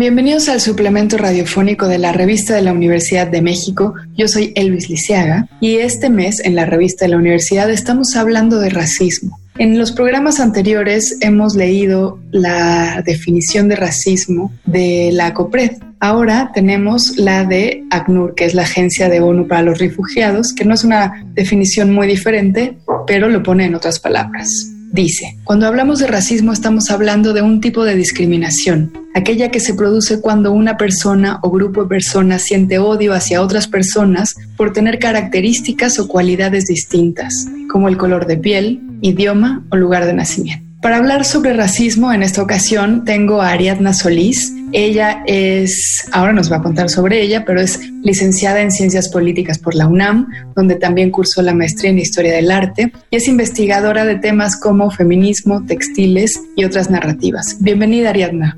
Bienvenidos 0.00 0.48
al 0.48 0.62
suplemento 0.62 1.18
radiofónico 1.18 1.86
de 1.86 1.98
la 1.98 2.10
revista 2.10 2.54
de 2.54 2.62
la 2.62 2.72
Universidad 2.72 3.26
de 3.26 3.42
México. 3.42 3.92
Yo 4.16 4.28
soy 4.28 4.54
Elvis 4.56 4.88
Liceaga 4.88 5.46
y 5.60 5.76
este 5.76 6.08
mes 6.08 6.40
en 6.42 6.54
la 6.54 6.64
revista 6.64 7.04
de 7.04 7.10
la 7.10 7.18
universidad 7.18 7.70
estamos 7.70 8.16
hablando 8.16 8.60
de 8.60 8.70
racismo. 8.70 9.38
En 9.58 9.78
los 9.78 9.92
programas 9.92 10.40
anteriores 10.40 11.18
hemos 11.20 11.54
leído 11.54 12.18
la 12.30 13.02
definición 13.04 13.68
de 13.68 13.76
racismo 13.76 14.50
de 14.64 15.10
la 15.12 15.34
COPRED. 15.34 15.72
Ahora 16.00 16.50
tenemos 16.54 17.18
la 17.18 17.44
de 17.44 17.84
ACNUR, 17.90 18.34
que 18.34 18.46
es 18.46 18.54
la 18.54 18.62
Agencia 18.62 19.10
de 19.10 19.20
ONU 19.20 19.48
para 19.48 19.60
los 19.60 19.78
Refugiados, 19.80 20.54
que 20.54 20.64
no 20.64 20.72
es 20.72 20.82
una 20.82 21.26
definición 21.34 21.92
muy 21.92 22.06
diferente, 22.06 22.78
pero 23.06 23.28
lo 23.28 23.42
pone 23.42 23.66
en 23.66 23.74
otras 23.74 24.00
palabras. 24.00 24.48
Dice, 24.92 25.36
cuando 25.44 25.68
hablamos 25.68 26.00
de 26.00 26.08
racismo 26.08 26.52
estamos 26.52 26.90
hablando 26.90 27.32
de 27.32 27.42
un 27.42 27.60
tipo 27.60 27.84
de 27.84 27.94
discriminación, 27.94 28.92
aquella 29.14 29.52
que 29.52 29.60
se 29.60 29.74
produce 29.74 30.20
cuando 30.20 30.50
una 30.50 30.76
persona 30.76 31.38
o 31.42 31.50
grupo 31.50 31.84
de 31.84 31.88
personas 31.88 32.42
siente 32.42 32.80
odio 32.80 33.14
hacia 33.14 33.40
otras 33.40 33.68
personas 33.68 34.34
por 34.56 34.72
tener 34.72 34.98
características 34.98 36.00
o 36.00 36.08
cualidades 36.08 36.66
distintas, 36.66 37.46
como 37.70 37.88
el 37.88 37.96
color 37.96 38.26
de 38.26 38.38
piel, 38.38 38.80
idioma 39.00 39.64
o 39.70 39.76
lugar 39.76 40.06
de 40.06 40.12
nacimiento. 40.12 40.69
Para 40.80 40.96
hablar 40.96 41.26
sobre 41.26 41.52
racismo 41.52 42.10
en 42.10 42.22
esta 42.22 42.42
ocasión 42.42 43.04
tengo 43.04 43.42
a 43.42 43.50
Ariadna 43.50 43.92
Solís. 43.92 44.54
Ella 44.72 45.22
es, 45.26 46.08
ahora 46.10 46.32
nos 46.32 46.50
va 46.50 46.56
a 46.56 46.62
contar 46.62 46.88
sobre 46.88 47.20
ella, 47.20 47.44
pero 47.44 47.60
es 47.60 47.80
licenciada 48.02 48.62
en 48.62 48.70
Ciencias 48.70 49.10
Políticas 49.10 49.58
por 49.58 49.74
la 49.74 49.86
UNAM, 49.86 50.28
donde 50.56 50.76
también 50.76 51.10
cursó 51.10 51.42
la 51.42 51.52
maestría 51.52 51.90
en 51.90 51.98
Historia 51.98 52.32
del 52.32 52.50
Arte 52.50 52.92
y 53.10 53.16
es 53.16 53.28
investigadora 53.28 54.06
de 54.06 54.16
temas 54.16 54.58
como 54.58 54.90
feminismo, 54.90 55.66
textiles 55.66 56.40
y 56.56 56.64
otras 56.64 56.88
narrativas. 56.88 57.58
Bienvenida 57.60 58.08
Ariadna. 58.08 58.56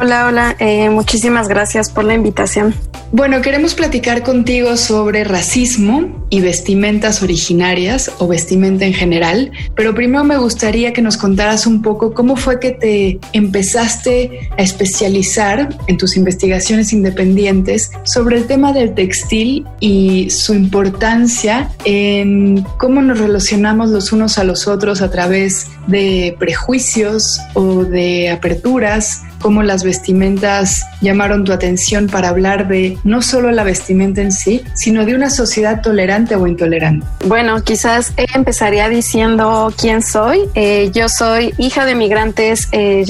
Hola, 0.00 0.26
hola, 0.26 0.56
eh, 0.58 0.88
muchísimas 0.90 1.48
gracias 1.48 1.90
por 1.90 2.04
la 2.04 2.14
invitación. 2.14 2.74
Bueno, 3.14 3.42
queremos 3.42 3.74
platicar 3.74 4.22
contigo 4.22 4.78
sobre 4.78 5.22
racismo 5.22 6.26
y 6.30 6.40
vestimentas 6.40 7.22
originarias 7.22 8.10
o 8.18 8.26
vestimenta 8.26 8.86
en 8.86 8.94
general, 8.94 9.52
pero 9.76 9.94
primero 9.94 10.24
me 10.24 10.38
gustaría 10.38 10.94
que 10.94 11.02
nos 11.02 11.18
contaras 11.18 11.66
un 11.66 11.82
poco 11.82 12.14
cómo 12.14 12.36
fue 12.36 12.58
que 12.58 12.70
te 12.70 13.18
empezaste 13.34 14.48
a 14.56 14.62
especializar 14.62 15.68
en 15.88 15.98
tus 15.98 16.16
investigaciones 16.16 16.94
independientes 16.94 17.90
sobre 18.04 18.38
el 18.38 18.46
tema 18.46 18.72
del 18.72 18.94
textil 18.94 19.66
y 19.78 20.30
su 20.30 20.54
importancia 20.54 21.70
en 21.84 22.62
cómo 22.78 23.02
nos 23.02 23.18
relacionamos 23.18 23.90
los 23.90 24.10
unos 24.10 24.38
a 24.38 24.44
los 24.44 24.66
otros 24.66 25.02
a 25.02 25.10
través 25.10 25.66
de 25.86 26.34
prejuicios 26.38 27.38
o 27.52 27.84
de 27.84 28.30
aperturas 28.30 29.20
cómo 29.42 29.62
las 29.62 29.84
vestimentas 29.84 30.86
llamaron 31.00 31.44
tu 31.44 31.52
atención 31.52 32.06
para 32.06 32.28
hablar 32.28 32.68
de 32.68 32.96
no 33.04 33.20
solo 33.20 33.50
la 33.50 33.64
vestimenta 33.64 34.22
en 34.22 34.32
sí, 34.32 34.62
sino 34.74 35.04
de 35.04 35.14
una 35.14 35.28
sociedad 35.28 35.82
tolerante 35.82 36.36
o 36.36 36.46
intolerante. 36.46 37.06
Bueno, 37.26 37.62
quizás 37.62 38.12
empezaría 38.34 38.88
diciendo 38.88 39.72
quién 39.76 40.02
soy. 40.02 40.42
Eh, 40.54 40.90
yo 40.94 41.08
soy 41.08 41.52
hija 41.58 41.84
de 41.84 41.94
migrantes 41.94 42.68
eh, 42.72 43.04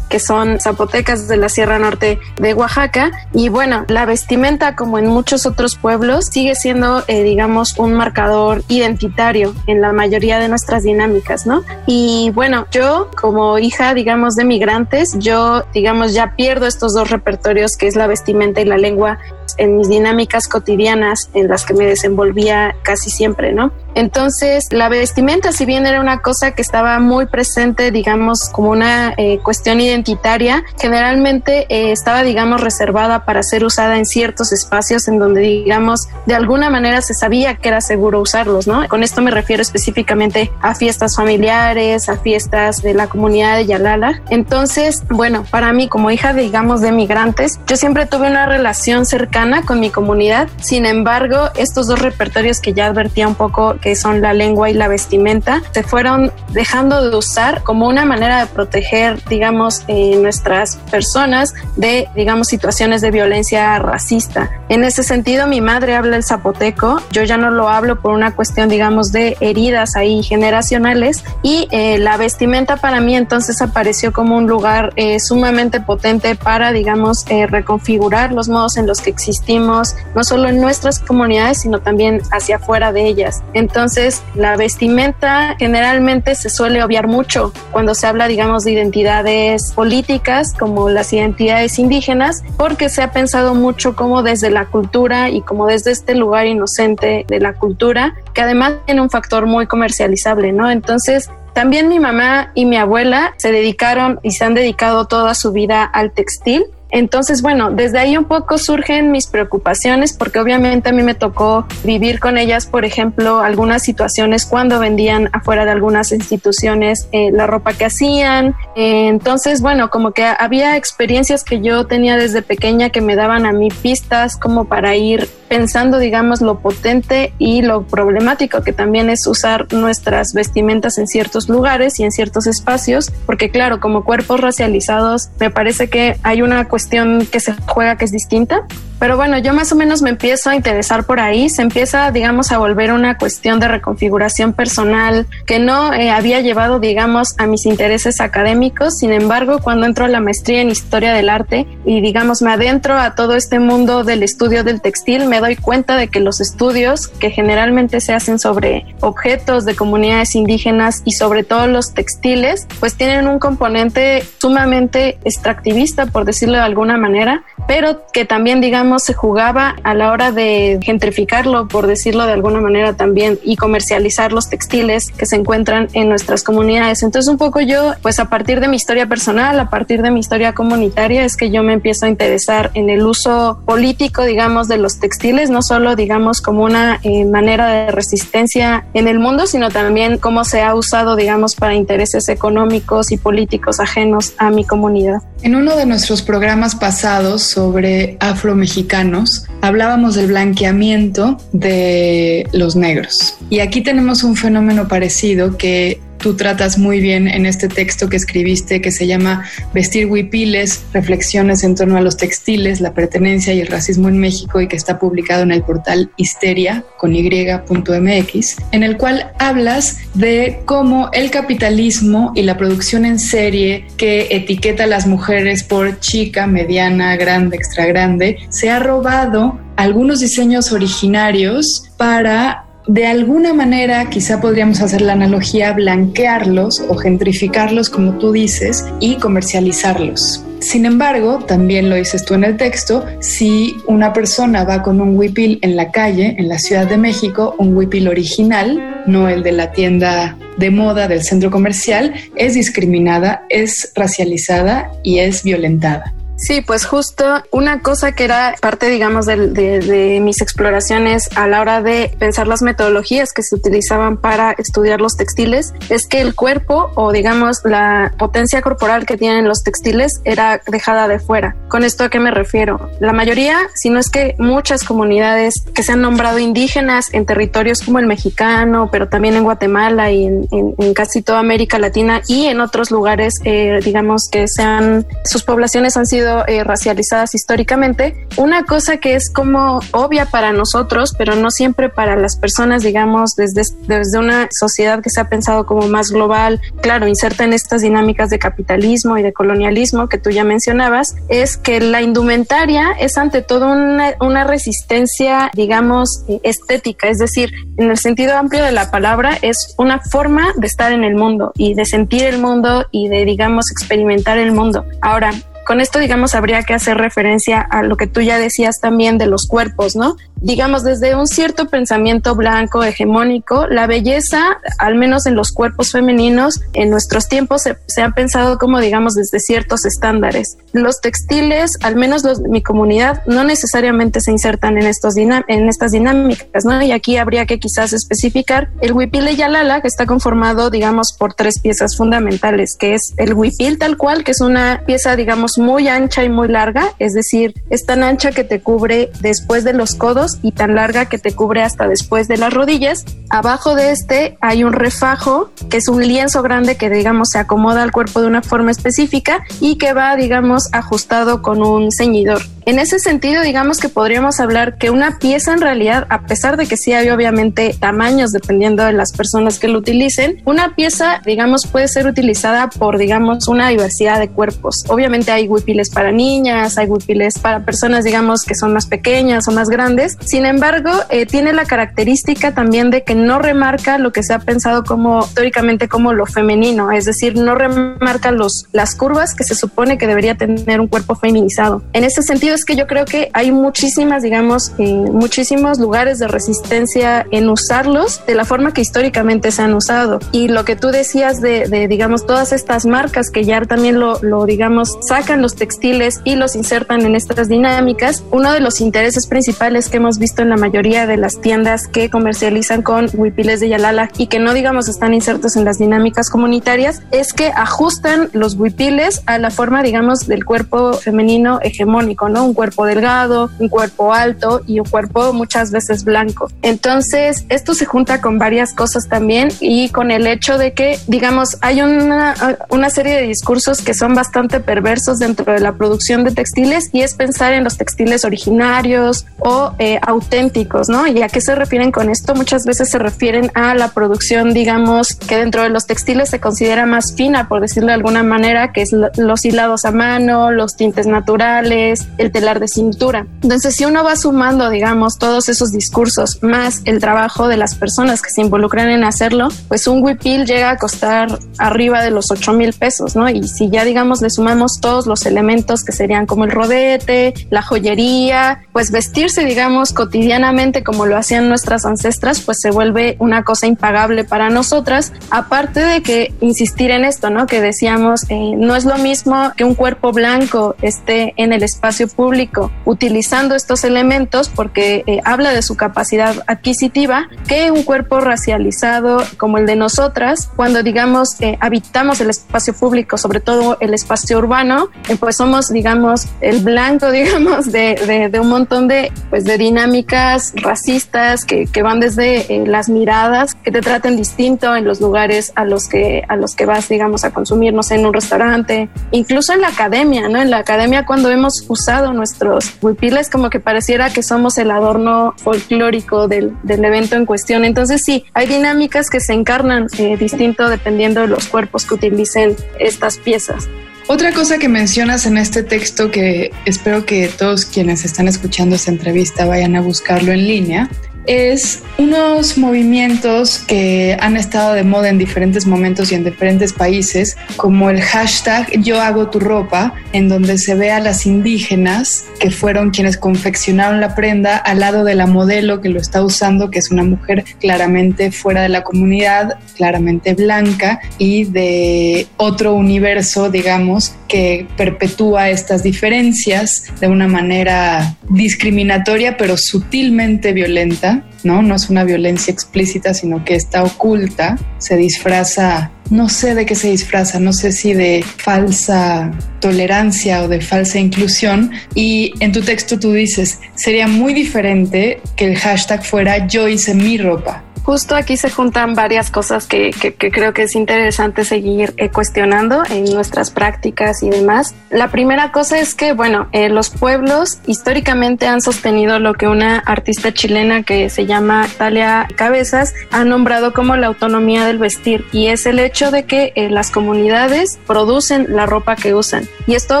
que 0.08 0.18
son 0.18 0.58
zapotecas 0.60 1.28
de 1.28 1.36
la 1.36 1.48
Sierra 1.48 1.78
Norte 1.78 2.18
de 2.40 2.54
Oaxaca. 2.54 3.10
Y 3.32 3.48
bueno, 3.48 3.84
la 3.88 4.04
vestimenta, 4.06 4.74
como 4.74 4.98
en 4.98 5.06
muchos 5.06 5.46
otros 5.46 5.76
pueblos, 5.76 6.26
sigue 6.26 6.54
siendo, 6.54 7.04
eh, 7.06 7.22
digamos, 7.22 7.78
un 7.78 7.94
marcador 7.94 8.62
identitario 8.68 9.54
en 9.66 9.80
la 9.80 9.92
mayoría 9.92 10.38
de 10.38 10.48
nuestras 10.48 10.82
dinámicas, 10.82 11.46
¿no? 11.46 11.62
Y 11.86 12.30
bueno, 12.34 12.66
yo 12.72 13.10
como 13.16 13.58
hija, 13.58 13.94
digamos, 13.94 14.34
de 14.34 14.44
migrantes, 14.44 15.14
yo 15.18 15.35
digamos, 15.72 16.14
ya 16.14 16.34
pierdo 16.36 16.66
estos 16.66 16.94
dos 16.94 17.10
repertorios 17.10 17.76
que 17.76 17.86
es 17.86 17.96
la 17.96 18.06
vestimenta 18.06 18.60
y 18.60 18.64
la 18.64 18.78
lengua 18.78 19.18
en 19.58 19.76
mis 19.76 19.88
dinámicas 19.88 20.48
cotidianas 20.48 21.30
en 21.34 21.48
las 21.48 21.64
que 21.64 21.74
me 21.74 21.86
desenvolvía 21.86 22.76
casi 22.82 23.10
siempre, 23.10 23.52
¿no? 23.52 23.72
Entonces, 23.94 24.66
la 24.72 24.90
vestimenta, 24.90 25.52
si 25.52 25.64
bien 25.64 25.86
era 25.86 26.00
una 26.00 26.18
cosa 26.18 26.50
que 26.50 26.60
estaba 26.60 26.98
muy 26.98 27.26
presente, 27.26 27.90
digamos, 27.90 28.50
como 28.52 28.70
una 28.70 29.14
eh, 29.16 29.38
cuestión 29.42 29.80
identitaria, 29.80 30.64
generalmente 30.78 31.66
eh, 31.70 31.92
estaba, 31.92 32.22
digamos, 32.22 32.60
reservada 32.60 33.24
para 33.24 33.42
ser 33.42 33.64
usada 33.64 33.96
en 33.96 34.04
ciertos 34.04 34.52
espacios 34.52 35.08
en 35.08 35.18
donde, 35.18 35.40
digamos, 35.40 36.08
de 36.26 36.34
alguna 36.34 36.68
manera 36.68 37.00
se 37.00 37.14
sabía 37.14 37.54
que 37.56 37.68
era 37.68 37.80
seguro 37.80 38.20
usarlos, 38.20 38.66
¿no? 38.66 38.86
Con 38.88 39.02
esto 39.02 39.22
me 39.22 39.30
refiero 39.30 39.62
específicamente 39.62 40.52
a 40.60 40.74
fiestas 40.74 41.16
familiares, 41.16 42.10
a 42.10 42.18
fiestas 42.18 42.82
de 42.82 42.92
la 42.92 43.06
comunidad 43.06 43.56
de 43.56 43.64
Yalala. 43.64 44.20
Entonces, 44.28 45.04
bueno, 45.08 45.25
para 45.50 45.72
mí, 45.72 45.88
como 45.88 46.10
hija, 46.10 46.32
digamos, 46.32 46.80
de 46.80 46.92
migrantes, 46.92 47.60
yo 47.66 47.76
siempre 47.76 48.06
tuve 48.06 48.28
una 48.28 48.46
relación 48.46 49.06
cercana 49.06 49.62
con 49.62 49.80
mi 49.80 49.90
comunidad. 49.90 50.48
Sin 50.60 50.86
embargo, 50.86 51.50
estos 51.56 51.86
dos 51.86 52.00
repertorios 52.00 52.60
que 52.60 52.72
ya 52.72 52.86
advertía 52.86 53.28
un 53.28 53.34
poco 53.34 53.76
que 53.80 53.96
son 53.96 54.20
la 54.20 54.32
lengua 54.32 54.70
y 54.70 54.74
la 54.74 54.88
vestimenta, 54.88 55.62
se 55.72 55.82
fueron 55.82 56.32
dejando 56.52 57.08
de 57.08 57.16
usar 57.16 57.62
como 57.62 57.88
una 57.88 58.04
manera 58.04 58.40
de 58.40 58.46
proteger, 58.46 59.22
digamos, 59.28 59.82
eh, 59.88 60.16
nuestras 60.20 60.76
personas 60.90 61.54
de, 61.76 62.08
digamos, 62.14 62.48
situaciones 62.48 63.00
de 63.00 63.10
violencia 63.10 63.78
racista. 63.78 64.50
En 64.68 64.84
ese 64.84 65.02
sentido, 65.02 65.46
mi 65.46 65.60
madre 65.60 65.94
habla 65.94 66.16
el 66.16 66.24
zapoteco, 66.24 67.00
yo 67.12 67.22
ya 67.22 67.36
no 67.36 67.50
lo 67.50 67.68
hablo 67.68 68.00
por 68.00 68.12
una 68.12 68.34
cuestión, 68.34 68.68
digamos, 68.68 69.12
de 69.12 69.36
heridas 69.40 69.96
ahí 69.96 70.22
generacionales 70.22 71.24
y 71.42 71.68
eh, 71.70 71.98
la 71.98 72.16
vestimenta 72.16 72.76
para 72.76 73.00
mí 73.00 73.16
entonces 73.16 73.62
apareció 73.62 74.12
como 74.12 74.36
un 74.36 74.46
lugar 74.46 74.92
eh, 74.96 75.15
sumamente 75.20 75.80
potente 75.80 76.34
para, 76.36 76.72
digamos, 76.72 77.24
reconfigurar 77.48 78.32
los 78.32 78.48
modos 78.48 78.76
en 78.76 78.86
los 78.86 79.00
que 79.00 79.10
existimos, 79.10 79.94
no 80.14 80.24
solo 80.24 80.48
en 80.48 80.60
nuestras 80.60 80.98
comunidades, 80.98 81.60
sino 81.62 81.80
también 81.80 82.22
hacia 82.32 82.56
afuera 82.56 82.92
de 82.92 83.06
ellas. 83.06 83.42
Entonces, 83.52 84.22
la 84.34 84.56
vestimenta 84.56 85.56
generalmente 85.58 86.34
se 86.34 86.50
suele 86.50 86.82
obviar 86.82 87.06
mucho 87.06 87.52
cuando 87.72 87.94
se 87.94 88.06
habla, 88.06 88.28
digamos, 88.28 88.64
de 88.64 88.72
identidades 88.72 89.72
políticas 89.72 90.52
como 90.54 90.88
las 90.90 91.12
identidades 91.12 91.78
indígenas, 91.78 92.42
porque 92.56 92.88
se 92.88 93.02
ha 93.02 93.10
pensado 93.10 93.54
mucho 93.54 93.96
como 93.96 94.22
desde 94.22 94.50
la 94.50 94.66
cultura 94.66 95.30
y 95.30 95.42
como 95.42 95.66
desde 95.66 95.90
este 95.90 96.14
lugar 96.14 96.46
inocente 96.46 97.24
de 97.28 97.40
la 97.40 97.54
cultura, 97.54 98.14
que 98.34 98.42
además 98.42 98.74
tiene 98.84 99.00
un 99.00 99.10
factor 99.10 99.46
muy 99.46 99.66
comercializable, 99.66 100.52
¿no? 100.52 100.70
Entonces, 100.70 101.30
también 101.56 101.88
mi 101.88 101.98
mamá 101.98 102.50
y 102.54 102.66
mi 102.66 102.76
abuela 102.76 103.32
se 103.38 103.50
dedicaron 103.50 104.20
y 104.22 104.32
se 104.32 104.44
han 104.44 104.52
dedicado 104.52 105.06
toda 105.06 105.34
su 105.34 105.52
vida 105.52 105.84
al 105.84 106.12
textil 106.12 106.66
entonces, 106.96 107.42
bueno, 107.42 107.70
desde 107.70 107.98
ahí 107.98 108.16
un 108.16 108.24
poco 108.24 108.56
surgen 108.56 109.10
mis 109.10 109.26
preocupaciones 109.26 110.14
porque 110.14 110.38
obviamente 110.38 110.88
a 110.88 110.92
mí 110.92 111.02
me 111.02 111.14
tocó 111.14 111.66
vivir 111.84 112.20
con 112.20 112.38
ellas, 112.38 112.64
por 112.64 112.86
ejemplo, 112.86 113.40
algunas 113.40 113.82
situaciones 113.82 114.46
cuando 114.46 114.78
vendían 114.78 115.28
afuera 115.34 115.66
de 115.66 115.72
algunas 115.72 116.10
instituciones 116.10 117.06
eh, 117.12 117.30
la 117.32 117.46
ropa 117.46 117.74
que 117.74 117.84
hacían. 117.84 118.54
entonces, 118.76 119.60
bueno, 119.60 119.90
como 119.90 120.12
que 120.12 120.24
había 120.24 120.78
experiencias 120.78 121.44
que 121.44 121.60
yo 121.60 121.86
tenía 121.86 122.16
desde 122.16 122.40
pequeña 122.40 122.88
que 122.88 123.02
me 123.02 123.14
daban 123.14 123.44
a 123.44 123.52
mí 123.52 123.68
pistas 123.68 124.38
como 124.38 124.64
para 124.64 124.96
ir 124.96 125.28
pensando, 125.50 125.98
digamos, 125.98 126.40
lo 126.40 126.60
potente 126.60 127.34
y 127.38 127.60
lo 127.62 127.82
problemático 127.82 128.62
que 128.62 128.72
también 128.72 129.10
es 129.10 129.26
usar 129.26 129.72
nuestras 129.72 130.32
vestimentas 130.32 130.98
en 130.98 131.06
ciertos 131.06 131.48
lugares 131.48 132.00
y 132.00 132.04
en 132.04 132.10
ciertos 132.10 132.46
espacios, 132.46 133.12
porque 133.26 133.50
claro, 133.50 133.80
como 133.80 134.02
cuerpos 134.02 134.40
racializados, 134.40 135.28
me 135.38 135.50
parece 135.50 135.88
que 135.88 136.16
hay 136.24 136.42
una 136.42 136.66
cuestión 136.66 136.85
que 137.30 137.40
se 137.40 137.54
juega 137.66 137.96
que 137.96 138.04
es 138.04 138.12
distinta. 138.12 138.66
Pero 138.98 139.16
bueno, 139.16 139.38
yo 139.38 139.52
más 139.52 139.70
o 139.72 139.76
menos 139.76 140.00
me 140.00 140.10
empiezo 140.10 140.48
a 140.48 140.56
interesar 140.56 141.04
por 141.04 141.20
ahí, 141.20 141.50
se 141.50 141.60
empieza, 141.60 142.10
digamos, 142.10 142.50
a 142.50 142.58
volver 142.58 142.92
una 142.92 143.18
cuestión 143.18 143.60
de 143.60 143.68
reconfiguración 143.68 144.54
personal 144.54 145.26
que 145.44 145.58
no 145.58 145.92
eh, 145.92 146.10
había 146.10 146.40
llevado, 146.40 146.80
digamos, 146.80 147.34
a 147.38 147.46
mis 147.46 147.66
intereses 147.66 148.20
académicos. 148.20 148.98
Sin 148.98 149.12
embargo, 149.12 149.58
cuando 149.58 149.86
entro 149.86 150.06
a 150.06 150.08
la 150.08 150.20
maestría 150.20 150.62
en 150.62 150.70
historia 150.70 151.12
del 151.12 151.28
arte 151.28 151.66
y, 151.84 152.00
digamos, 152.00 152.40
me 152.40 152.52
adentro 152.52 152.94
a 152.94 153.14
todo 153.14 153.34
este 153.34 153.58
mundo 153.58 154.02
del 154.02 154.22
estudio 154.22 154.64
del 154.64 154.80
textil, 154.80 155.26
me 155.26 155.40
doy 155.40 155.56
cuenta 155.56 155.96
de 155.96 156.08
que 156.08 156.20
los 156.20 156.40
estudios 156.40 157.08
que 157.08 157.30
generalmente 157.30 158.00
se 158.00 158.14
hacen 158.14 158.38
sobre 158.38 158.86
objetos 159.00 159.66
de 159.66 159.76
comunidades 159.76 160.34
indígenas 160.34 161.02
y 161.04 161.12
sobre 161.12 161.44
todo 161.44 161.66
los 161.66 161.92
textiles, 161.92 162.66
pues 162.80 162.94
tienen 162.94 163.28
un 163.28 163.38
componente 163.38 164.24
sumamente 164.38 165.18
extractivista, 165.24 166.06
por 166.06 166.24
decirlo 166.24 166.54
de 166.54 166.64
alguna 166.64 166.96
manera, 166.96 167.44
pero 167.68 168.06
que 168.12 168.24
también, 168.24 168.60
digamos, 168.60 168.85
se 168.98 169.14
jugaba 169.14 169.76
a 169.82 169.94
la 169.94 170.10
hora 170.10 170.32
de 170.32 170.78
gentrificarlo, 170.82 171.68
por 171.68 171.86
decirlo 171.86 172.26
de 172.26 172.32
alguna 172.32 172.60
manera 172.60 172.94
también, 172.94 173.38
y 173.44 173.56
comercializar 173.56 174.32
los 174.32 174.48
textiles 174.48 175.10
que 175.16 175.26
se 175.26 175.36
encuentran 175.36 175.88
en 175.92 176.08
nuestras 176.08 176.42
comunidades. 176.42 177.02
Entonces, 177.02 177.30
un 177.30 177.38
poco 177.38 177.60
yo, 177.60 177.94
pues 178.02 178.18
a 178.18 178.26
partir 178.26 178.60
de 178.60 178.68
mi 178.68 178.76
historia 178.76 179.06
personal, 179.06 179.58
a 179.58 179.70
partir 179.70 180.02
de 180.02 180.10
mi 180.10 180.20
historia 180.20 180.54
comunitaria, 180.54 181.24
es 181.24 181.36
que 181.36 181.50
yo 181.50 181.62
me 181.62 181.72
empiezo 181.72 182.06
a 182.06 182.08
interesar 182.08 182.70
en 182.74 182.90
el 182.90 183.04
uso 183.04 183.60
político, 183.66 184.24
digamos, 184.24 184.68
de 184.68 184.78
los 184.78 184.98
textiles, 184.98 185.50
no 185.50 185.62
solo, 185.62 185.96
digamos, 185.96 186.40
como 186.40 186.64
una 186.64 187.00
eh, 187.02 187.24
manera 187.24 187.68
de 187.68 187.90
resistencia 187.90 188.86
en 188.94 189.08
el 189.08 189.18
mundo, 189.18 189.46
sino 189.46 189.70
también 189.70 190.18
cómo 190.18 190.44
se 190.44 190.62
ha 190.62 190.74
usado, 190.74 191.16
digamos, 191.16 191.56
para 191.56 191.74
intereses 191.74 192.28
económicos 192.28 193.12
y 193.12 193.16
políticos 193.16 193.80
ajenos 193.80 194.34
a 194.38 194.50
mi 194.50 194.64
comunidad. 194.64 195.18
En 195.42 195.54
uno 195.54 195.76
de 195.76 195.86
nuestros 195.86 196.22
programas 196.22 196.74
pasados 196.74 197.42
sobre 197.42 198.16
afromexicanos, 198.20 199.44
hablábamos 199.60 200.14
del 200.14 200.28
blanqueamiento 200.28 201.38
de 201.52 202.48
los 202.52 202.74
negros. 202.74 203.36
Y 203.50 203.60
aquí 203.60 203.82
tenemos 203.82 204.24
un 204.24 204.34
fenómeno 204.34 204.88
parecido 204.88 205.56
que 205.56 206.00
tú 206.26 206.34
tratas 206.34 206.76
muy 206.76 207.00
bien 207.00 207.28
en 207.28 207.46
este 207.46 207.68
texto 207.68 208.08
que 208.08 208.16
escribiste 208.16 208.80
que 208.80 208.90
se 208.90 209.06
llama 209.06 209.44
Vestir 209.72 210.06
huipiles, 210.06 210.84
reflexiones 210.92 211.62
en 211.62 211.76
torno 211.76 211.96
a 211.96 212.00
los 212.00 212.16
textiles, 212.16 212.80
la 212.80 212.94
pertenencia 212.94 213.54
y 213.54 213.60
el 213.60 213.68
racismo 213.68 214.08
en 214.08 214.18
México 214.18 214.60
y 214.60 214.66
que 214.66 214.74
está 214.74 214.98
publicado 214.98 215.44
en 215.44 215.52
el 215.52 215.62
portal 215.62 216.10
histeria 216.16 216.82
con 216.96 217.14
en 217.14 218.82
el 218.82 218.96
cual 218.96 219.30
hablas 219.38 219.98
de 220.14 220.62
cómo 220.64 221.10
el 221.12 221.30
capitalismo 221.30 222.32
y 222.34 222.42
la 222.42 222.56
producción 222.56 223.04
en 223.04 223.20
serie 223.20 223.86
que 223.96 224.26
etiqueta 224.32 224.82
a 224.82 224.88
las 224.88 225.06
mujeres 225.06 225.62
por 225.62 226.00
chica, 226.00 226.48
mediana, 226.48 227.16
grande, 227.16 227.56
extra 227.56 227.86
grande, 227.86 228.38
se 228.48 228.68
ha 228.68 228.80
robado 228.80 229.60
algunos 229.76 230.18
diseños 230.18 230.72
originarios 230.72 231.84
para 231.96 232.65
de 232.86 233.06
alguna 233.06 233.52
manera 233.52 234.08
quizá 234.10 234.40
podríamos 234.40 234.80
hacer 234.80 235.00
la 235.00 235.14
analogía 235.14 235.72
blanquearlos 235.72 236.80
o 236.88 236.94
gentrificarlos 236.96 237.90
como 237.90 238.18
tú 238.18 238.32
dices 238.32 238.84
y 239.00 239.16
comercializarlos. 239.16 240.42
Sin 240.60 240.86
embargo, 240.86 241.38
también 241.46 241.90
lo 241.90 241.96
dices 241.96 242.24
tú 242.24 242.34
en 242.34 242.44
el 242.44 242.56
texto, 242.56 243.04
si 243.20 243.76
una 243.86 244.12
persona 244.12 244.64
va 244.64 244.82
con 244.82 245.00
un 245.00 245.16
huipil 245.16 245.58
en 245.62 245.76
la 245.76 245.90
calle, 245.90 246.34
en 246.38 246.48
la 246.48 246.58
Ciudad 246.58 246.88
de 246.88 246.96
México, 246.96 247.54
un 247.58 247.76
huipil 247.76 248.08
original, 248.08 249.02
no 249.06 249.28
el 249.28 249.42
de 249.42 249.52
la 249.52 249.72
tienda 249.72 250.36
de 250.56 250.70
moda 250.70 251.08
del 251.08 251.22
centro 251.22 251.50
comercial, 251.50 252.14
es 252.36 252.54
discriminada, 252.54 253.44
es 253.50 253.92
racializada 253.94 254.90
y 255.02 255.18
es 255.18 255.42
violentada. 255.42 256.15
Sí, 256.36 256.60
pues 256.60 256.84
justo 256.84 257.24
una 257.50 257.80
cosa 257.80 258.12
que 258.12 258.24
era 258.24 258.54
parte, 258.60 258.88
digamos, 258.88 259.24
de, 259.26 260.20
mis 260.22 260.42
exploraciones 260.42 261.28
a 261.34 261.46
la 261.46 261.60
hora 261.60 261.82
de 261.82 262.14
pensar 262.18 262.46
las 262.46 262.62
metodologías 262.62 263.32
que 263.32 263.42
se 263.42 263.54
utilizaban 263.54 264.18
para 264.18 264.52
estudiar 264.52 265.00
los 265.00 265.16
textiles 265.16 265.72
es 265.88 266.06
que 266.06 266.20
el 266.20 266.34
cuerpo 266.34 266.90
o, 266.94 267.12
digamos, 267.12 267.62
la 267.64 268.12
potencia 268.18 268.60
corporal 268.60 269.06
que 269.06 269.16
tienen 269.16 269.48
los 269.48 269.62
textiles 269.62 270.20
era 270.24 270.60
dejada 270.66 271.08
de 271.08 271.18
fuera. 271.18 271.56
¿Con 271.68 271.84
esto 271.84 272.04
a 272.04 272.10
qué 272.10 272.20
me 272.20 272.30
refiero? 272.30 272.90
La 273.00 273.12
mayoría, 273.12 273.58
si 273.74 273.88
no 273.88 273.98
es 273.98 274.10
que 274.10 274.34
muchas 274.38 274.84
comunidades 274.84 275.54
que 275.74 275.82
se 275.82 275.92
han 275.92 276.02
nombrado 276.02 276.38
indígenas 276.38 277.12
en 277.12 277.24
territorios 277.24 277.80
como 277.80 277.98
el 277.98 278.06
mexicano, 278.06 278.90
pero 278.92 279.08
también 279.08 279.36
en 279.36 279.44
Guatemala 279.44 280.10
y 280.12 280.26
en, 280.26 280.94
casi 280.94 281.22
toda 281.22 281.38
América 281.38 281.78
Latina 281.78 282.20
y 282.28 282.46
en 282.46 282.60
otros 282.60 282.90
lugares, 282.90 283.34
eh, 283.44 283.80
digamos, 283.82 284.28
que 284.30 284.46
sean, 284.48 285.06
sus 285.24 285.42
poblaciones 285.42 285.96
han 285.96 286.06
sido 286.06 286.25
eh, 286.46 286.64
racializadas 286.64 287.34
históricamente, 287.34 288.26
una 288.36 288.64
cosa 288.64 288.98
que 288.98 289.14
es 289.14 289.32
como 289.32 289.80
obvia 289.92 290.26
para 290.26 290.52
nosotros, 290.52 291.14
pero 291.16 291.36
no 291.36 291.50
siempre 291.50 291.88
para 291.88 292.16
las 292.16 292.36
personas, 292.36 292.82
digamos, 292.82 293.34
desde, 293.36 293.62
desde 293.86 294.18
una 294.18 294.48
sociedad 294.50 295.02
que 295.02 295.10
se 295.10 295.20
ha 295.20 295.28
pensado 295.28 295.66
como 295.66 295.88
más 295.88 296.10
global, 296.10 296.60
claro, 296.80 297.06
inserta 297.06 297.44
en 297.44 297.52
estas 297.52 297.82
dinámicas 297.82 298.30
de 298.30 298.38
capitalismo 298.38 299.18
y 299.18 299.22
de 299.22 299.32
colonialismo 299.32 300.08
que 300.08 300.18
tú 300.18 300.30
ya 300.30 300.44
mencionabas, 300.44 301.14
es 301.28 301.56
que 301.56 301.80
la 301.80 302.02
indumentaria 302.02 302.92
es 302.98 303.18
ante 303.18 303.42
todo 303.42 303.70
una, 303.70 304.14
una 304.20 304.44
resistencia, 304.44 305.50
digamos, 305.54 306.24
estética, 306.42 307.08
es 307.08 307.18
decir, 307.18 307.52
en 307.78 307.90
el 307.90 307.98
sentido 307.98 308.36
amplio 308.36 308.64
de 308.64 308.72
la 308.72 308.90
palabra, 308.90 309.38
es 309.42 309.74
una 309.78 310.00
forma 310.00 310.52
de 310.56 310.66
estar 310.66 310.92
en 310.92 311.04
el 311.04 311.14
mundo 311.14 311.52
y 311.56 311.74
de 311.74 311.84
sentir 311.84 312.24
el 312.24 312.38
mundo 312.38 312.86
y 312.90 313.08
de, 313.08 313.24
digamos, 313.24 313.70
experimentar 313.70 314.38
el 314.38 314.52
mundo. 314.52 314.84
Ahora, 315.00 315.32
con 315.66 315.80
esto, 315.80 315.98
digamos, 315.98 316.34
habría 316.34 316.62
que 316.62 316.74
hacer 316.74 316.96
referencia 316.96 317.60
a 317.60 317.82
lo 317.82 317.96
que 317.96 318.06
tú 318.06 318.20
ya 318.20 318.38
decías 318.38 318.80
también 318.80 319.18
de 319.18 319.26
los 319.26 319.46
cuerpos, 319.46 319.96
¿no? 319.96 320.16
digamos, 320.40 320.84
desde 320.84 321.16
un 321.16 321.26
cierto 321.26 321.66
pensamiento 321.66 322.34
blanco 322.34 322.84
hegemónico, 322.84 323.66
la 323.66 323.86
belleza, 323.86 324.58
al 324.78 324.94
menos 324.94 325.26
en 325.26 325.34
los 325.34 325.50
cuerpos 325.50 325.92
femeninos, 325.92 326.60
en 326.74 326.90
nuestros 326.90 327.28
tiempos 327.28 327.62
se, 327.62 328.02
ha 328.02 328.10
pensado 328.10 328.58
como, 328.58 328.80
digamos, 328.80 329.14
desde 329.14 329.40
ciertos 329.40 329.84
estándares. 329.86 330.58
Los 330.72 331.00
textiles, 331.00 331.72
al 331.82 331.96
menos 331.96 332.22
los 332.22 332.40
mi 332.40 332.62
comunidad, 332.62 333.22
no 333.26 333.44
necesariamente 333.44 334.20
se 334.20 334.30
insertan 334.30 334.76
en, 334.76 334.86
estos 334.86 335.16
en 335.16 335.68
estas 335.68 335.92
dinámicas, 335.92 336.64
¿no? 336.64 336.82
Y 336.82 336.92
aquí 336.92 337.16
habría 337.16 337.46
que 337.46 337.58
quizás 337.58 337.92
especificar 337.92 338.68
el 338.80 338.92
huipil 338.92 339.24
de 339.24 339.36
Yalala, 339.36 339.80
que 339.80 339.88
está 339.88 340.04
conformado, 340.04 340.70
digamos, 340.70 341.14
por 341.18 341.34
tres 341.34 341.60
piezas 341.60 341.96
fundamentales, 341.96 342.76
que 342.78 342.94
es 342.94 343.14
el 343.16 343.32
huipil 343.32 343.78
tal 343.78 343.96
cual, 343.96 344.22
que 344.22 344.32
es 344.32 344.40
una 344.40 344.82
pieza, 344.86 345.16
digamos, 345.16 345.55
muy 345.58 345.88
ancha 345.88 346.24
y 346.24 346.28
muy 346.28 346.48
larga, 346.48 346.92
es 346.98 347.12
decir, 347.12 347.54
es 347.70 347.84
tan 347.86 348.02
ancha 348.02 348.32
que 348.32 348.44
te 348.44 348.60
cubre 348.60 349.10
después 349.20 349.64
de 349.64 349.72
los 349.72 349.94
codos 349.94 350.38
y 350.42 350.52
tan 350.52 350.74
larga 350.74 351.06
que 351.06 351.18
te 351.18 351.34
cubre 351.34 351.62
hasta 351.62 351.88
después 351.88 352.28
de 352.28 352.36
las 352.36 352.52
rodillas. 352.52 353.04
Abajo 353.30 353.74
de 353.74 353.92
este 353.92 354.38
hay 354.40 354.64
un 354.64 354.72
refajo, 354.72 355.50
que 355.70 355.78
es 355.78 355.88
un 355.88 356.06
lienzo 356.06 356.42
grande 356.42 356.76
que 356.76 356.90
digamos 356.90 357.28
se 357.32 357.38
acomoda 357.38 357.82
al 357.82 357.92
cuerpo 357.92 358.20
de 358.20 358.26
una 358.26 358.42
forma 358.42 358.70
específica 358.70 359.44
y 359.60 359.78
que 359.78 359.92
va 359.92 360.16
digamos 360.16 360.68
ajustado 360.72 361.42
con 361.42 361.62
un 361.62 361.90
ceñidor. 361.92 362.42
En 362.66 362.80
ese 362.80 362.98
sentido, 362.98 363.42
digamos 363.42 363.78
que 363.78 363.88
podríamos 363.88 364.40
hablar 364.40 364.76
que 364.76 364.90
una 364.90 365.20
pieza 365.20 365.52
en 365.52 365.60
realidad, 365.60 366.04
a 366.10 366.22
pesar 366.22 366.56
de 366.56 366.66
que 366.66 366.76
sí 366.76 366.92
hay 366.92 367.10
obviamente 367.10 367.76
tamaños 367.78 368.32
dependiendo 368.32 368.82
de 368.82 368.92
las 368.92 369.12
personas 369.12 369.60
que 369.60 369.68
lo 369.68 369.78
utilicen, 369.78 370.42
una 370.44 370.74
pieza, 370.74 371.22
digamos, 371.24 371.68
puede 371.68 371.86
ser 371.86 372.08
utilizada 372.08 372.68
por, 372.68 372.98
digamos, 372.98 373.46
una 373.46 373.68
diversidad 373.68 374.18
de 374.18 374.30
cuerpos. 374.30 374.82
Obviamente 374.88 375.30
hay 375.30 375.46
huipiles 375.46 375.90
para 375.90 376.10
niñas, 376.10 376.76
hay 376.76 376.88
huipiles 376.88 377.38
para 377.38 377.64
personas, 377.64 378.02
digamos, 378.02 378.42
que 378.42 378.56
son 378.56 378.72
más 378.72 378.86
pequeñas 378.86 379.46
o 379.46 379.52
más 379.52 379.68
grandes. 379.68 380.18
Sin 380.24 380.44
embargo, 380.44 380.90
eh, 381.08 381.24
tiene 381.24 381.52
la 381.52 381.66
característica 381.66 382.52
también 382.52 382.90
de 382.90 383.04
que 383.04 383.14
no 383.14 383.38
remarca 383.38 383.96
lo 383.98 384.10
que 384.10 384.24
se 384.24 384.34
ha 384.34 384.40
pensado 384.40 384.82
como 384.82 385.20
históricamente 385.20 385.86
como 385.86 386.12
lo 386.12 386.26
femenino, 386.26 386.90
es 386.90 387.04
decir, 387.04 387.36
no 387.36 387.54
remarca 387.54 388.32
los, 388.32 388.64
las 388.72 388.96
curvas 388.96 389.36
que 389.36 389.44
se 389.44 389.54
supone 389.54 389.98
que 389.98 390.08
debería 390.08 390.34
tener 390.34 390.80
un 390.80 390.88
cuerpo 390.88 391.14
feminizado. 391.14 391.84
En 391.92 392.02
ese 392.02 392.22
sentido, 392.22 392.55
es 392.56 392.64
que 392.64 392.74
yo 392.74 392.86
creo 392.86 393.04
que 393.04 393.30
hay 393.32 393.52
muchísimas, 393.52 394.22
digamos, 394.22 394.72
eh, 394.78 394.92
muchísimos 394.92 395.78
lugares 395.78 396.18
de 396.18 396.26
resistencia 396.26 397.26
en 397.30 397.48
usarlos 397.48 398.24
de 398.26 398.34
la 398.34 398.44
forma 398.44 398.72
que 398.72 398.80
históricamente 398.80 399.52
se 399.52 399.62
han 399.62 399.74
usado. 399.74 400.18
Y 400.32 400.48
lo 400.48 400.64
que 400.64 400.74
tú 400.74 400.88
decías 400.88 401.40
de, 401.40 401.68
de 401.68 401.86
digamos, 401.86 402.26
todas 402.26 402.52
estas 402.52 402.86
marcas 402.86 403.30
que 403.30 403.44
ya 403.44 403.60
también 403.62 404.00
lo, 404.00 404.18
lo, 404.22 404.46
digamos, 404.46 404.98
sacan 405.06 405.42
los 405.42 405.54
textiles 405.54 406.20
y 406.24 406.36
los 406.36 406.56
insertan 406.56 407.02
en 407.02 407.14
estas 407.14 407.48
dinámicas, 407.48 408.24
uno 408.30 408.52
de 408.52 408.60
los 408.60 408.80
intereses 408.80 409.26
principales 409.26 409.88
que 409.88 409.98
hemos 409.98 410.18
visto 410.18 410.42
en 410.42 410.48
la 410.48 410.56
mayoría 410.56 411.06
de 411.06 411.16
las 411.16 411.40
tiendas 411.40 411.86
que 411.86 412.10
comercializan 412.10 412.82
con 412.82 413.08
huipiles 413.12 413.60
de 413.60 413.68
Yalala 413.68 414.10
y 414.16 414.28
que 414.28 414.38
no, 414.38 414.54
digamos, 414.54 414.88
están 414.88 415.14
insertos 415.14 415.56
en 415.56 415.64
las 415.64 415.78
dinámicas 415.78 416.30
comunitarias, 416.30 417.02
es 417.10 417.32
que 417.32 417.48
ajustan 417.48 418.30
los 418.32 418.54
huipiles 418.54 419.22
a 419.26 419.38
la 419.38 419.50
forma, 419.50 419.82
digamos, 419.82 420.26
del 420.26 420.44
cuerpo 420.44 420.94
femenino 420.94 421.60
hegemónico, 421.62 422.28
¿no? 422.28 422.45
Un 422.46 422.54
cuerpo 422.54 422.86
delgado, 422.86 423.50
un 423.58 423.68
cuerpo 423.68 424.12
alto 424.12 424.62
y 424.66 424.80
un 424.80 424.86
cuerpo 424.86 425.32
muchas 425.32 425.70
veces 425.70 426.04
blanco. 426.04 426.48
Entonces, 426.62 427.44
esto 427.48 427.74
se 427.74 427.84
junta 427.84 428.20
con 428.20 428.38
varias 428.38 428.74
cosas 428.74 429.08
también 429.08 429.48
y 429.60 429.88
con 429.90 430.10
el 430.10 430.26
hecho 430.26 430.58
de 430.58 430.72
que, 430.72 430.98
digamos, 431.06 431.58
hay 431.60 431.82
una, 431.82 432.34
una 432.70 432.90
serie 432.90 433.16
de 433.16 433.22
discursos 433.22 433.82
que 433.82 433.94
son 433.94 434.14
bastante 434.14 434.60
perversos 434.60 435.18
dentro 435.18 435.52
de 435.52 435.60
la 435.60 435.72
producción 435.72 436.24
de 436.24 436.32
textiles 436.32 436.90
y 436.92 437.02
es 437.02 437.14
pensar 437.14 437.52
en 437.52 437.64
los 437.64 437.76
textiles 437.76 438.24
originarios 438.24 439.26
o 439.38 439.72
eh, 439.78 439.98
auténticos, 440.02 440.88
¿no? 440.88 441.06
¿Y 441.06 441.22
a 441.22 441.28
qué 441.28 441.40
se 441.40 441.54
refieren 441.54 441.92
con 441.92 442.10
esto? 442.10 442.34
Muchas 442.34 442.64
veces 442.64 442.90
se 442.90 442.98
refieren 442.98 443.50
a 443.54 443.74
la 443.74 443.88
producción, 443.88 444.54
digamos, 444.54 445.14
que 445.14 445.36
dentro 445.36 445.62
de 445.62 445.70
los 445.70 445.86
textiles 445.86 446.30
se 446.30 446.40
considera 446.40 446.86
más 446.86 447.14
fina, 447.16 447.48
por 447.48 447.60
decirlo 447.60 447.88
de 447.88 447.94
alguna 447.94 448.22
manera, 448.22 448.72
que 448.72 448.82
es 448.82 448.90
los 448.92 449.44
hilados 449.44 449.84
a 449.84 449.90
mano, 449.90 450.50
los 450.50 450.76
tintes 450.76 451.06
naturales, 451.06 452.06
el 452.18 452.32
telar 452.36 452.60
de 452.60 452.68
cintura. 452.68 453.26
Entonces, 453.42 453.76
si 453.76 453.86
uno 453.86 454.04
va 454.04 454.14
sumando, 454.14 454.68
digamos, 454.68 455.16
todos 455.18 455.48
esos 455.48 455.72
discursos 455.72 456.38
más 456.42 456.82
el 456.84 457.00
trabajo 457.00 457.48
de 457.48 457.56
las 457.56 457.74
personas 457.76 458.20
que 458.20 458.28
se 458.28 458.42
involucran 458.42 458.90
en 458.90 459.04
hacerlo, 459.04 459.48
pues 459.68 459.86
un 459.86 460.04
huipil 460.04 460.44
llega 460.44 460.68
a 460.68 460.76
costar 460.76 461.38
arriba 461.56 462.02
de 462.02 462.10
los 462.10 462.30
8 462.30 462.52
mil 462.52 462.74
pesos, 462.74 463.16
¿no? 463.16 463.26
Y 463.30 463.48
si 463.48 463.70
ya, 463.70 463.86
digamos, 463.86 464.20
le 464.20 464.28
sumamos 464.28 464.80
todos 464.82 465.06
los 465.06 465.24
elementos 465.24 465.82
que 465.82 465.92
serían 465.92 466.26
como 466.26 466.44
el 466.44 466.50
rodete, 466.50 467.32
la 467.48 467.62
joyería, 467.62 468.60
pues 468.74 468.90
vestirse, 468.90 469.46
digamos, 469.46 469.94
cotidianamente 469.94 470.84
como 470.84 471.06
lo 471.06 471.16
hacían 471.16 471.48
nuestras 471.48 471.86
ancestras, 471.86 472.42
pues 472.42 472.58
se 472.60 472.70
vuelve 472.70 473.16
una 473.18 473.44
cosa 473.44 473.66
impagable 473.66 474.24
para 474.24 474.50
nosotras, 474.50 475.14
aparte 475.30 475.80
de 475.80 476.02
que 476.02 476.34
insistir 476.42 476.90
en 476.90 477.06
esto, 477.06 477.30
¿no? 477.30 477.46
Que 477.46 477.62
decíamos, 477.62 478.26
eh, 478.28 478.52
no 478.58 478.76
es 478.76 478.84
lo 478.84 478.98
mismo 478.98 479.52
que 479.56 479.64
un 479.64 479.74
cuerpo 479.74 480.12
blanco 480.12 480.74
esté 480.82 481.32
en 481.38 481.54
el 481.54 481.62
espacio 481.62 482.08
público 482.16 482.72
utilizando 482.84 483.54
estos 483.54 483.84
elementos 483.84 484.48
porque 484.48 485.04
eh, 485.06 485.20
habla 485.24 485.50
de 485.50 485.62
su 485.62 485.76
capacidad 485.76 486.34
adquisitiva 486.46 487.28
que 487.46 487.70
un 487.70 487.82
cuerpo 487.82 488.20
racializado 488.20 489.18
como 489.36 489.58
el 489.58 489.66
de 489.66 489.76
nosotras, 489.76 490.50
cuando 490.56 490.82
digamos 490.82 491.40
eh, 491.40 491.58
habitamos 491.60 492.20
el 492.20 492.30
espacio 492.30 492.74
público, 492.74 493.18
sobre 493.18 493.40
todo 493.40 493.76
el 493.80 493.94
espacio 493.94 494.38
urbano, 494.38 494.88
pues 495.20 495.36
somos, 495.36 495.68
digamos, 495.68 496.26
el 496.40 496.60
blanco, 496.60 497.10
digamos, 497.12 497.70
de, 497.70 498.28
de, 498.30 498.40
un 498.40 498.48
montón 498.48 498.88
de, 498.88 499.12
pues, 499.30 499.44
de 499.44 499.58
dinámicas 499.58 500.52
racistas 500.56 501.44
que, 501.44 501.66
que 501.66 501.82
van 501.82 502.00
desde 502.00 502.64
las 502.66 502.88
miradas 502.88 503.54
que 503.54 503.70
te 503.70 503.80
traten 503.80 504.16
distinto 504.16 504.74
en 504.74 504.84
los 504.84 505.00
lugares 505.00 505.52
a 505.54 505.64
los 505.64 505.88
que, 505.88 506.24
a 506.28 506.36
los 506.36 506.54
que 506.54 506.66
vas, 506.66 506.88
digamos, 506.88 507.24
a 507.24 507.32
consumir, 507.32 507.74
no 507.74 507.82
sé, 507.82 507.96
en 507.96 508.06
un 508.06 508.14
restaurante, 508.14 508.88
incluso 509.10 509.52
en 509.52 509.60
la 509.60 509.68
academia, 509.68 510.28
¿no? 510.28 510.40
En 510.40 510.50
la 510.50 510.58
academia 510.58 511.04
cuando 511.04 511.30
hemos 511.30 511.64
usado 511.68 512.05
nuestros 512.12 512.74
huipiles 512.80 513.30
como 513.30 513.50
que 513.50 513.60
pareciera 513.60 514.10
que 514.10 514.22
somos 514.22 514.58
el 514.58 514.70
adorno 514.70 515.34
folclórico 515.36 516.28
del, 516.28 516.52
del 516.62 516.84
evento 516.84 517.16
en 517.16 517.26
cuestión. 517.26 517.64
Entonces 517.64 518.02
sí, 518.04 518.24
hay 518.34 518.46
dinámicas 518.46 519.10
que 519.10 519.20
se 519.20 519.32
encarnan 519.32 519.86
eh, 519.98 520.16
distinto 520.16 520.68
dependiendo 520.68 521.20
de 521.22 521.28
los 521.28 521.46
cuerpos 521.46 521.84
que 521.84 521.94
utilicen 521.94 522.56
estas 522.78 523.18
piezas. 523.18 523.68
Otra 524.08 524.32
cosa 524.32 524.58
que 524.58 524.68
mencionas 524.68 525.26
en 525.26 525.36
este 525.36 525.64
texto 525.64 526.12
que 526.12 526.52
espero 526.64 527.04
que 527.04 527.28
todos 527.28 527.64
quienes 527.64 528.04
están 528.04 528.28
escuchando 528.28 528.76
esta 528.76 528.92
entrevista 528.92 529.46
vayan 529.46 529.74
a 529.74 529.80
buscarlo 529.80 530.30
en 530.30 530.46
línea 530.46 530.88
es 531.26 531.82
unos 531.98 532.58
movimientos 532.58 533.58
que 533.58 534.16
han 534.20 534.36
estado 534.36 534.74
de 534.74 534.84
moda 534.84 535.08
en 535.08 535.18
diferentes 535.18 535.66
momentos 535.66 536.12
y 536.12 536.14
en 536.14 536.24
diferentes 536.24 536.72
países, 536.72 537.36
como 537.56 537.90
el 537.90 538.00
hashtag 538.00 538.80
Yo 538.82 539.00
hago 539.00 539.30
tu 539.30 539.40
ropa, 539.40 539.94
en 540.12 540.28
donde 540.28 540.58
se 540.58 540.74
ve 540.74 540.90
a 540.90 541.00
las 541.00 541.26
indígenas 541.26 542.26
que 542.38 542.50
fueron 542.50 542.90
quienes 542.90 543.16
confeccionaron 543.16 544.00
la 544.00 544.14
prenda 544.14 544.56
al 544.56 544.80
lado 544.80 545.04
de 545.04 545.14
la 545.14 545.26
modelo 545.26 545.80
que 545.80 545.88
lo 545.88 546.00
está 546.00 546.22
usando, 546.22 546.70
que 546.70 546.78
es 546.78 546.90
una 546.90 547.02
mujer 547.02 547.44
claramente 547.60 548.30
fuera 548.30 548.62
de 548.62 548.68
la 548.68 548.82
comunidad, 548.82 549.58
claramente 549.76 550.34
blanca 550.34 551.00
y 551.18 551.44
de 551.44 552.26
otro 552.36 552.74
universo, 552.74 553.50
digamos, 553.50 554.14
que 554.28 554.66
perpetúa 554.76 555.50
estas 555.50 555.82
diferencias 555.82 556.84
de 557.00 557.08
una 557.08 557.28
manera 557.28 558.16
discriminatoria 558.28 559.36
pero 559.36 559.56
sutilmente 559.56 560.52
violenta, 560.52 561.15
¿no? 561.46 561.62
No 561.62 561.74
es 561.74 561.88
una 561.88 562.04
violencia 562.04 562.52
explícita, 562.52 563.14
sino 563.14 563.44
que 563.44 563.54
está 563.54 563.84
oculta, 563.84 564.58
se 564.78 564.96
disfraza, 564.96 565.92
no 566.10 566.28
sé 566.28 566.54
de 566.54 566.66
qué 566.66 566.74
se 566.74 566.90
disfraza, 566.90 567.40
no 567.40 567.52
sé 567.52 567.72
si 567.72 567.94
de 567.94 568.24
falsa 568.36 569.30
tolerancia 569.60 570.42
o 570.42 570.48
de 570.48 570.60
falsa 570.60 570.98
inclusión. 570.98 571.70
Y 571.94 572.32
en 572.40 572.52
tu 572.52 572.60
texto 572.60 572.98
tú 572.98 573.12
dices, 573.12 573.60
sería 573.74 574.06
muy 574.06 574.34
diferente 574.34 575.20
que 575.36 575.46
el 575.46 575.56
hashtag 575.56 576.04
fuera 576.04 576.46
yo 576.46 576.68
hice 576.68 576.94
mi 576.94 577.16
ropa, 577.18 577.64
justo 577.86 578.16
aquí 578.16 578.36
se 578.36 578.50
juntan 578.50 578.96
varias 578.96 579.30
cosas 579.30 579.68
que, 579.68 579.92
creo 580.18 580.52
que 580.52 580.64
es 580.64 580.74
interesante 580.74 581.44
seguir 581.44 581.94
eh, 581.98 582.08
cuestionando 582.08 582.82
en 582.90 583.04
nuestras 583.04 583.52
prácticas 583.52 584.24
y 584.24 584.28
demás. 584.28 584.74
La 584.90 585.12
primera 585.12 585.52
cosa 585.52 585.78
es 585.78 585.94
que, 585.94 586.12
bueno, 586.12 586.48
eh, 586.50 586.68
los 586.68 586.90
pueblos 586.90 587.60
históricamente 587.64 588.48
han 588.48 588.60
sostenido 588.60 589.20
lo 589.20 589.34
que 589.34 589.46
una 589.46 589.78
artista 589.78 590.34
chilena 590.34 590.82
que 590.82 591.08
se 591.10 591.26
llama 591.26 591.68
Talia 591.78 592.26
Cabezas 592.34 592.92
ha 593.12 593.24
nombrado 593.24 593.72
como 593.72 593.94
la 593.94 594.08
autonomía 594.08 594.66
del 594.66 594.78
vestir 594.78 595.24
y 595.30 595.46
es 595.46 595.64
el 595.64 595.78
hecho 595.78 596.10
de 596.10 596.24
que 596.24 596.52
eh, 596.56 596.68
las 596.68 596.90
comunidades 596.90 597.78
producen 597.86 598.46
la 598.48 598.66
ropa 598.66 598.96
que 598.96 599.14
usan. 599.14 599.48
Y 599.68 599.76
esto 599.76 600.00